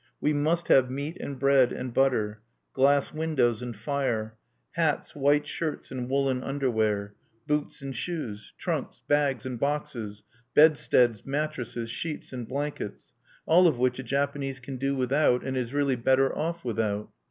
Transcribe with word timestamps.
We 0.19 0.33
must 0.33 0.67
have 0.69 0.89
meat 0.89 1.15
and 1.19 1.37
bread 1.37 1.71
and 1.71 1.93
butter; 1.93 2.41
glass 2.73 3.13
windows 3.13 3.61
and 3.61 3.75
fire; 3.75 4.35
hats, 4.71 5.15
white 5.15 5.45
shirts, 5.45 5.91
and 5.91 6.09
woolen 6.09 6.43
underwear; 6.43 7.13
boots 7.45 7.83
and 7.83 7.95
shoes; 7.95 8.51
trunks, 8.57 9.03
bags, 9.07 9.45
and 9.45 9.59
boxes; 9.59 10.23
bedsteads, 10.55 11.23
mattresses, 11.23 11.91
sheets, 11.91 12.33
and 12.33 12.47
blankets: 12.47 13.13
all 13.45 13.67
of 13.67 13.77
which 13.77 13.99
a 13.99 14.03
Japanese 14.03 14.59
can 14.59 14.77
do 14.77 14.95
without, 14.95 15.43
and 15.43 15.55
is 15.55 15.71
really 15.71 15.95
better 15.95 16.35
off 16.35 16.65
without. 16.65 17.11